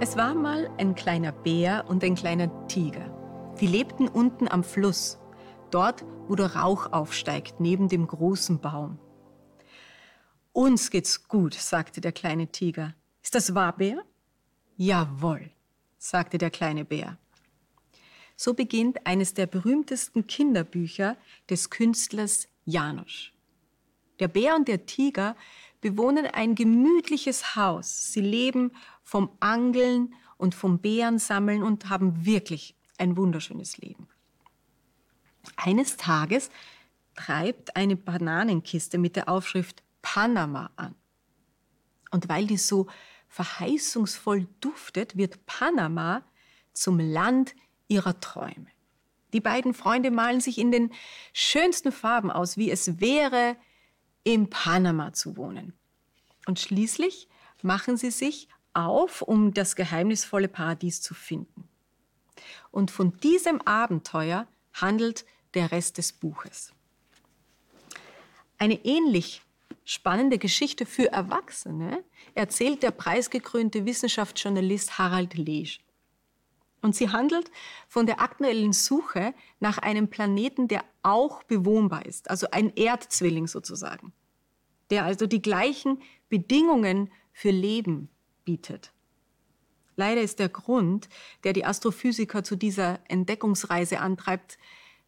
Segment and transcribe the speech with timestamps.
[0.00, 3.08] Es war mal ein kleiner Bär und ein kleiner Tiger.
[3.60, 5.18] Die lebten unten am Fluss,
[5.70, 8.98] dort, wo der Rauch aufsteigt, neben dem großen Baum.
[10.52, 12.94] Uns geht's gut, sagte der kleine Tiger.
[13.22, 14.04] Ist das wahr, Bär?
[14.76, 15.50] Jawohl,
[15.98, 17.16] sagte der kleine Bär.
[18.36, 21.16] So beginnt eines der berühmtesten Kinderbücher
[21.48, 23.30] des Künstlers Janusz.
[24.18, 25.36] Der Bär und der Tiger
[25.82, 28.12] bewohnen ein gemütliches Haus.
[28.12, 34.08] Sie leben vom Angeln und vom Bärensammeln und haben wirklich ein wunderschönes Leben.
[35.56, 36.50] Eines Tages
[37.14, 40.94] treibt eine Bananenkiste mit der Aufschrift Panama an.
[42.10, 42.86] Und weil die so
[43.28, 46.22] verheißungsvoll duftet, wird Panama
[46.72, 47.54] zum Land
[47.88, 48.68] ihrer Träume.
[49.32, 50.92] Die beiden Freunde malen sich in den
[51.32, 53.56] schönsten Farben aus, wie es wäre,
[54.24, 55.72] in Panama zu wohnen.
[56.46, 57.28] Und schließlich
[57.62, 61.68] machen sie sich auf, um das geheimnisvolle Paradies zu finden.
[62.70, 66.72] Und von diesem Abenteuer handelt der Rest des Buches.
[68.58, 69.42] Eine ähnlich
[69.84, 72.02] spannende Geschichte für Erwachsene
[72.34, 75.80] erzählt der preisgekrönte Wissenschaftsjournalist Harald Lesch.
[76.82, 77.50] Und sie handelt
[77.88, 84.12] von der aktuellen Suche nach einem Planeten, der auch bewohnbar ist, also ein Erdzwilling sozusagen,
[84.90, 88.08] der also die gleichen Bedingungen für Leben
[88.44, 88.92] bietet.
[89.94, 91.08] Leider ist der Grund,
[91.44, 94.58] der die Astrophysiker zu dieser Entdeckungsreise antreibt,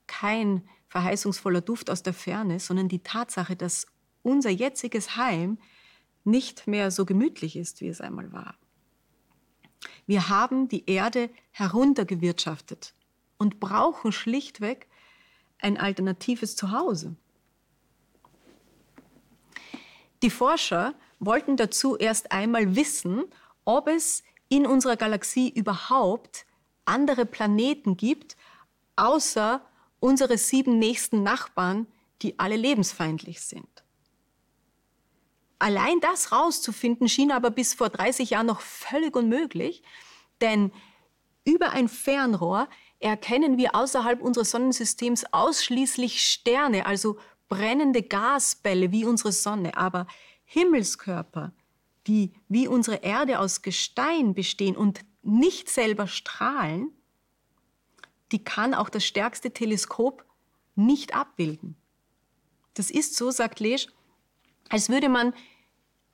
[0.07, 3.87] kein verheißungsvoller Duft aus der Ferne, sondern die Tatsache, dass
[4.23, 5.59] unser jetziges Heim
[6.23, 8.57] nicht mehr so gemütlich ist, wie es einmal war.
[10.07, 12.95] Wir haben die Erde heruntergewirtschaftet
[13.39, 14.89] und brauchen schlichtweg
[15.61, 17.17] ein alternatives Zuhause.
[20.23, 23.25] Die Forscher wollten dazu erst einmal wissen,
[23.65, 26.47] ob es in unserer Galaxie überhaupt
[26.85, 28.37] andere Planeten gibt,
[28.97, 29.65] außer
[30.01, 31.87] unsere sieben nächsten Nachbarn,
[32.23, 33.84] die alle lebensfeindlich sind.
[35.59, 39.83] Allein das rauszufinden schien aber bis vor 30 Jahren noch völlig unmöglich,
[40.41, 40.73] denn
[41.45, 42.69] über ein Fernrohr
[43.01, 50.07] erkennen wir außerhalb unseres Sonnensystems ausschließlich Sterne, also brennende Gasbälle wie unsere Sonne, aber
[50.45, 51.53] Himmelskörper,
[52.07, 56.91] die wie unsere Erde aus Gestein bestehen und nicht selber strahlen,
[58.33, 60.25] die kann auch das stärkste Teleskop
[60.75, 61.77] nicht abbilden.
[62.75, 63.87] Das ist so, sagt Lesch,
[64.75, 65.33] als würde man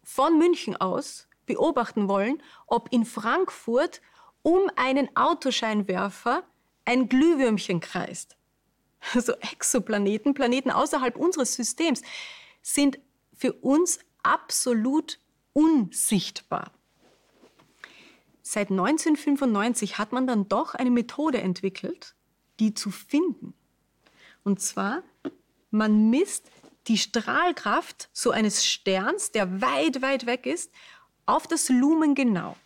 [0.03, 4.03] von München aus beobachten wollen, ob in Frankfurt
[4.43, 6.43] um einen Autoscheinwerfer
[6.85, 8.37] ein Glühwürmchen kreist.
[9.15, 12.03] Also Exoplaneten, Planeten außerhalb unseres Systems,
[12.61, 12.99] sind
[13.33, 15.19] für uns absolut
[15.55, 16.71] unsichtbar.
[18.43, 22.15] Seit 1995 hat man dann doch eine Methode entwickelt,
[22.59, 23.55] die zu finden.
[24.45, 25.03] Und zwar,
[25.71, 26.51] man misst
[26.91, 30.73] die Strahlkraft so eines Sterns, der weit, weit weg ist,
[31.25, 32.57] auf das Lumen genau.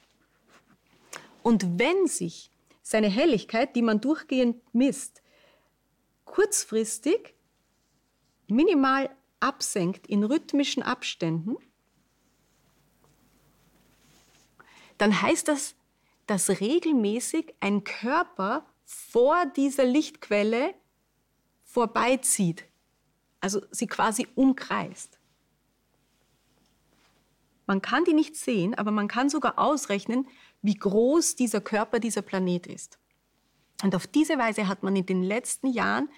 [1.43, 5.23] Und wenn sich seine Helligkeit, die man durchgehend misst,
[6.25, 7.35] kurzfristig
[8.49, 11.59] minimal absenkt in rhythmischen Abständen,
[14.97, 15.75] dann heißt das,
[16.27, 20.75] dass regelmäßig ein Körper vor dieser Lichtquelle
[21.63, 22.65] vorbeizieht,
[23.45, 25.19] also sie quasi umkreist.
[27.67, 30.27] Man kann die nicht sehen, aber man kann sogar ausrechnen,
[30.63, 32.99] wie groß dieser Körper, dieser Planet ist.
[33.83, 36.09] Und auf diese Weise hat man in den letzten Jahren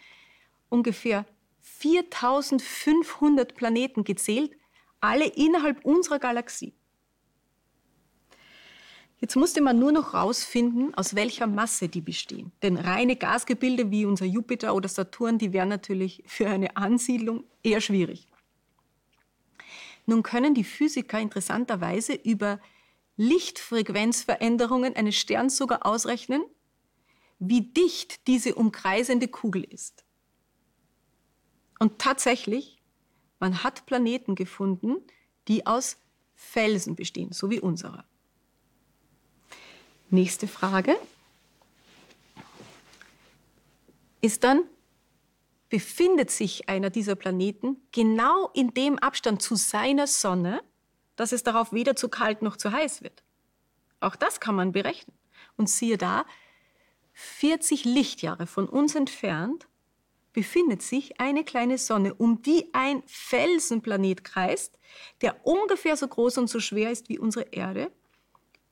[0.69, 1.26] ungefähr
[1.62, 4.56] 4500 Planeten gezählt,
[5.00, 6.75] alle innerhalb unserer Galaxie.
[9.18, 12.52] Jetzt musste man nur noch herausfinden, aus welcher Masse die bestehen.
[12.62, 17.80] Denn reine Gasgebilde wie unser Jupiter oder Saturn, die wären natürlich für eine Ansiedlung eher
[17.80, 18.28] schwierig.
[20.04, 22.60] Nun können die Physiker interessanterweise über
[23.16, 26.44] Lichtfrequenzveränderungen eines Sterns sogar ausrechnen,
[27.38, 30.04] wie dicht diese umkreisende Kugel ist.
[31.78, 32.82] Und tatsächlich,
[33.40, 34.96] man hat Planeten gefunden,
[35.48, 35.96] die aus
[36.34, 38.06] Felsen bestehen, so wie unserer.
[40.11, 40.97] Nächste Frage
[44.20, 44.64] ist dann,
[45.69, 50.62] befindet sich einer dieser Planeten genau in dem Abstand zu seiner Sonne,
[51.17, 53.25] dass es darauf weder zu kalt noch zu heiß wird?
[54.00, 55.17] Auch das kann man berechnen.
[55.56, 56.25] Und siehe da,
[57.14, 59.67] 40 Lichtjahre von uns entfernt
[60.32, 64.79] befindet sich eine kleine Sonne, um die ein Felsenplanet kreist,
[65.23, 67.91] der ungefähr so groß und so schwer ist wie unsere Erde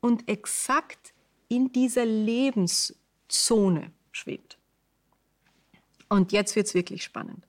[0.01, 1.14] und exakt
[1.49, 4.59] in dieser Lebenszone schwebt.
[6.09, 7.47] Und jetzt wird es wirklich spannend.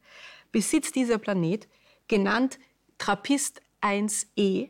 [0.51, 1.67] Besitzt dieser Planet,
[2.07, 2.59] genannt
[2.97, 4.69] Trappist 1e,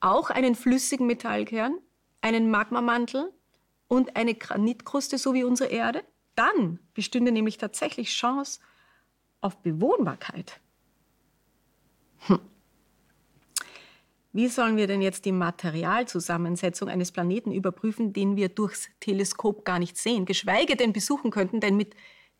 [0.00, 1.78] auch einen flüssigen Metallkern,
[2.20, 3.32] einen Magmamantel
[3.88, 6.04] und eine Granitkruste, so wie unsere Erde?
[6.34, 8.60] Dann bestünde nämlich tatsächlich Chance
[9.40, 10.60] auf Bewohnbarkeit.
[12.26, 12.40] Hm.
[14.34, 19.78] Wie sollen wir denn jetzt die Materialzusammensetzung eines Planeten überprüfen, den wir durchs Teleskop gar
[19.78, 21.60] nicht sehen, geschweige denn besuchen könnten?
[21.60, 21.94] Denn mit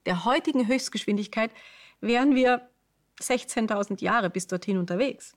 [0.04, 1.52] der heutigen Höchstgeschwindigkeit
[2.00, 2.68] wären wir
[3.20, 5.36] 16.000 Jahre bis dorthin unterwegs.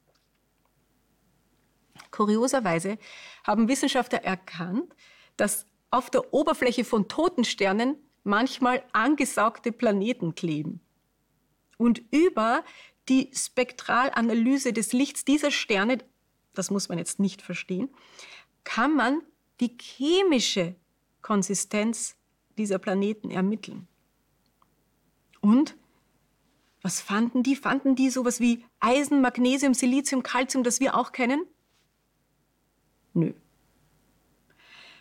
[2.09, 2.97] Kurioserweise
[3.45, 4.95] haben Wissenschaftler erkannt,
[5.35, 10.81] dass auf der Oberfläche von toten Sternen manchmal angesaugte Planeten kleben.
[11.77, 12.63] Und über
[13.09, 15.99] die Spektralanalyse des Lichts dieser Sterne
[16.57, 17.89] das muss man jetzt nicht verstehen,
[18.63, 19.21] kann man
[19.59, 20.75] die chemische
[21.21, 22.15] Konsistenz
[22.57, 23.87] dieser Planeten ermitteln.
[25.41, 25.75] Und
[26.81, 27.55] was fanden die?
[27.55, 31.45] Fanden die sowas wie Eisen, Magnesium, Silizium, Calcium, das wir auch kennen?
[33.13, 33.33] Nö.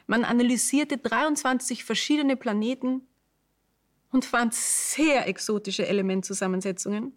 [0.07, 3.03] Man analysierte 23 verschiedene Planeten
[4.13, 7.13] und fand sehr exotische Elementzusammensetzungen,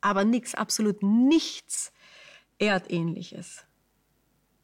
[0.00, 1.92] aber nichts, absolut nichts
[2.58, 3.64] Erdähnliches.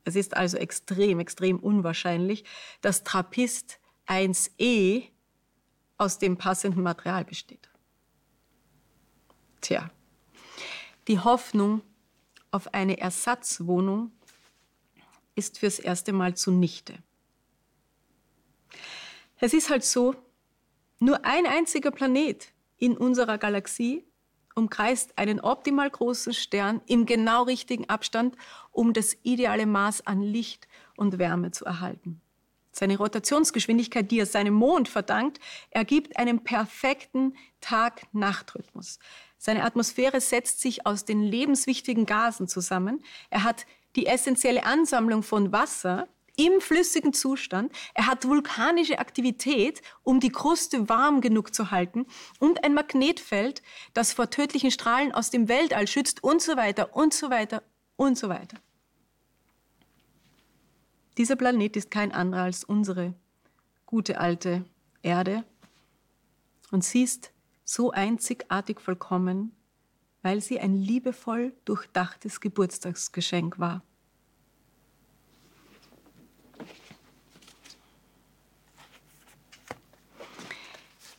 [0.05, 2.45] Es ist also extrem, extrem unwahrscheinlich,
[2.81, 5.09] dass Trappist 1e
[5.99, 7.69] aus dem passenden Material besteht.
[9.61, 9.91] Tja,
[11.07, 11.83] die Hoffnung
[12.51, 14.11] auf eine Ersatzwohnung
[15.35, 16.99] ist fürs erste Mal zunichte.
[19.39, 20.15] Es ist halt so,
[20.99, 24.05] nur ein einziger Planet in unserer Galaxie
[24.61, 28.37] umkreist einen optimal großen Stern im genau richtigen Abstand,
[28.71, 32.21] um das ideale Maß an Licht und Wärme zu erhalten.
[32.73, 35.41] Seine Rotationsgeschwindigkeit, die er seinem Mond verdankt,
[35.71, 39.01] ergibt einen perfekten Tag-Nacht-Rhythmus.
[39.39, 43.03] Seine Atmosphäre setzt sich aus den lebenswichtigen Gasen zusammen.
[43.31, 43.67] Er hat
[43.97, 47.73] die essentielle Ansammlung von Wasser, im flüssigen Zustand.
[47.95, 52.07] Er hat vulkanische Aktivität, um die Kruste warm genug zu halten
[52.39, 53.63] und ein Magnetfeld,
[53.95, 57.63] das vor tödlichen Strahlen aus dem Weltall schützt und so weiter und so weiter
[57.97, 58.57] und so weiter.
[61.19, 63.15] Dieser Planet ist kein anderer als unsere
[63.85, 64.65] gute alte
[65.03, 65.45] Erde
[66.71, 67.33] und sie ist
[67.65, 69.55] so einzigartig vollkommen,
[70.23, 73.83] weil sie ein liebevoll durchdachtes Geburtstagsgeschenk war.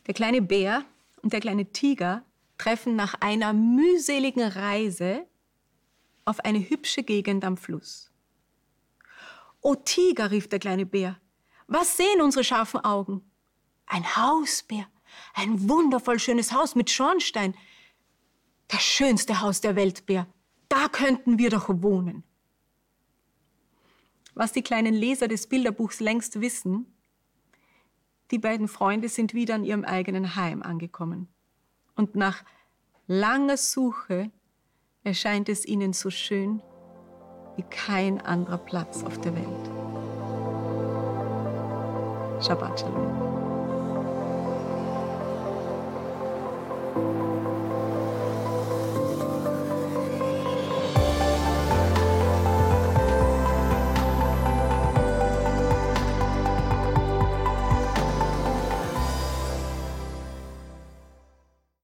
[0.06, 0.84] Der kleine Bär
[1.22, 2.24] und der kleine Tiger
[2.58, 5.26] treffen nach einer mühseligen Reise
[6.24, 8.10] auf eine hübsche Gegend am Fluss.
[9.60, 11.20] O Tiger, rief der kleine Bär,
[11.66, 13.22] was sehen unsere scharfen Augen?
[13.86, 14.86] Ein Hausbär,
[15.34, 17.54] ein wundervoll schönes Haus mit Schornstein.
[18.68, 20.26] Das schönste Haus der Welt, Bär.
[20.68, 22.24] Da könnten wir doch wohnen.
[24.34, 26.92] Was die kleinen Leser des Bilderbuchs längst wissen,
[28.32, 31.28] die beiden Freunde sind wieder an ihrem eigenen Heim angekommen.
[31.94, 32.42] Und nach
[33.06, 34.30] langer Suche
[35.04, 36.62] erscheint es ihnen so schön
[37.56, 39.70] wie kein anderer Platz auf der Welt.
[42.42, 43.32] Shabbat Shalom.